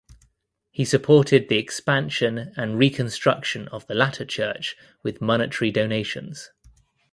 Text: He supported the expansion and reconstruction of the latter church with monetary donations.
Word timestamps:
He 0.71 0.83
supported 0.83 1.47
the 1.47 1.59
expansion 1.59 2.51
and 2.57 2.79
reconstruction 2.79 3.67
of 3.67 3.85
the 3.85 3.93
latter 3.93 4.25
church 4.25 4.75
with 5.03 5.21
monetary 5.21 5.69
donations. 5.69 6.49